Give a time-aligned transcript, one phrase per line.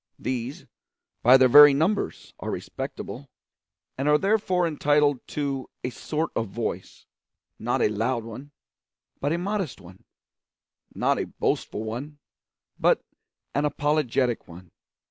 [0.17, 0.65] These,
[1.21, 3.29] by their very numbers, are respectable,
[3.99, 7.05] and are therefore entitled to a sort of voice
[7.59, 8.49] not a loud one,
[9.19, 10.03] but a modest one;
[10.95, 12.17] not a boastful one,
[12.79, 13.03] but
[13.53, 14.71] an apologetic one.